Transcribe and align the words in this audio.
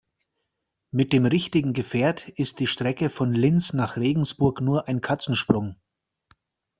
Mit 0.91 1.13
dem 1.13 1.27
richtigen 1.27 1.73
Gefährt 1.73 2.27
ist 2.29 2.59
die 2.59 2.65
Strecke 2.65 3.11
von 3.11 3.35
Linz 3.35 3.73
nach 3.73 3.97
Regensburg 3.97 4.59
nur 4.59 4.87
ein 4.87 4.99
Katzensprung. 5.01 5.75